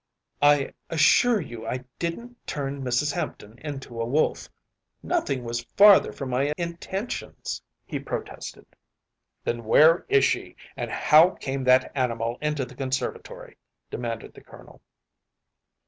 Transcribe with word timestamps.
“I 0.41 0.73
assure 0.89 1.39
you 1.39 1.67
I 1.67 1.83
didn’t 1.99 2.47
turn 2.47 2.81
Mrs. 2.81 3.13
Hampton 3.13 3.59
into 3.59 4.01
a 4.01 4.05
wolf; 4.07 4.49
nothing 5.03 5.43
was 5.43 5.63
farther 5.77 6.11
from 6.11 6.31
my 6.31 6.53
intentions,‚ÄĚ 6.57 7.61
he 7.85 7.99
protested. 7.99 8.65
“Then 9.43 9.63
where 9.63 10.03
is 10.09 10.25
she, 10.25 10.55
and 10.75 10.89
how 10.89 11.29
came 11.39 11.63
that 11.65 11.91
animal 11.93 12.39
into 12.41 12.65
the 12.65 12.73
conservatory?‚ÄĚ 12.73 13.91
demanded 13.91 14.33
the 14.33 14.41
Colonel. 14.43 14.81